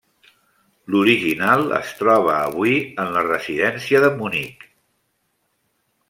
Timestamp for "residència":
3.27-4.01